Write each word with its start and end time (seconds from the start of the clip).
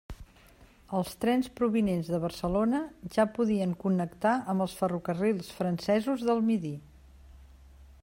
Els 0.99 1.11
trens 1.25 1.49
provinents 1.59 2.09
de 2.13 2.21
Barcelona 2.23 2.81
ja 3.17 3.27
podien 3.37 3.77
connectar 3.85 4.35
amb 4.55 4.67
els 4.69 4.77
ferrocarrils 4.83 5.55
francesos 5.61 6.29
del 6.31 6.47
Midi. 6.51 6.77